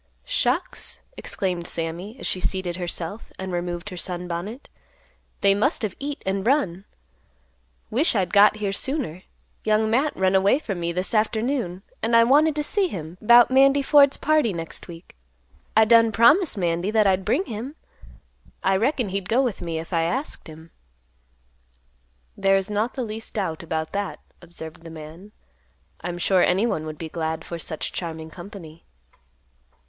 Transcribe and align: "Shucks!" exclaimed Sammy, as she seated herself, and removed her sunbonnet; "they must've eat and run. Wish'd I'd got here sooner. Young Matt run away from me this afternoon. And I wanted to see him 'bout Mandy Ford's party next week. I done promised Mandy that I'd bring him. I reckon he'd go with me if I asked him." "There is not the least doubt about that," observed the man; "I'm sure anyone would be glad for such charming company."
"Shucks!" 0.25 0.99
exclaimed 1.15 1.67
Sammy, 1.67 2.17
as 2.19 2.25
she 2.25 2.39
seated 2.39 2.77
herself, 2.77 3.31
and 3.37 3.51
removed 3.51 3.89
her 3.91 3.97
sunbonnet; 3.97 4.67
"they 5.41 5.53
must've 5.53 5.93
eat 5.99 6.23
and 6.25 6.47
run. 6.47 6.85
Wish'd 7.91 8.15
I'd 8.15 8.33
got 8.33 8.55
here 8.55 8.71
sooner. 8.71 9.21
Young 9.63 9.91
Matt 9.91 10.15
run 10.17 10.33
away 10.33 10.57
from 10.57 10.79
me 10.79 10.91
this 10.91 11.13
afternoon. 11.13 11.83
And 12.01 12.15
I 12.15 12.23
wanted 12.23 12.55
to 12.55 12.63
see 12.63 12.87
him 12.87 13.19
'bout 13.21 13.51
Mandy 13.51 13.83
Ford's 13.83 14.17
party 14.17 14.53
next 14.53 14.87
week. 14.87 15.15
I 15.77 15.85
done 15.85 16.11
promised 16.11 16.57
Mandy 16.57 16.89
that 16.89 17.05
I'd 17.05 17.23
bring 17.23 17.45
him. 17.45 17.75
I 18.63 18.77
reckon 18.77 19.09
he'd 19.09 19.29
go 19.29 19.43
with 19.43 19.61
me 19.61 19.77
if 19.77 19.93
I 19.93 20.01
asked 20.01 20.47
him." 20.47 20.71
"There 22.35 22.57
is 22.57 22.71
not 22.71 22.95
the 22.95 23.03
least 23.03 23.35
doubt 23.35 23.61
about 23.61 23.91
that," 23.91 24.19
observed 24.41 24.81
the 24.83 24.89
man; 24.89 25.31
"I'm 26.01 26.17
sure 26.17 26.41
anyone 26.41 26.87
would 26.87 26.97
be 26.97 27.07
glad 27.07 27.45
for 27.45 27.59
such 27.59 27.93
charming 27.93 28.31
company." 28.31 28.83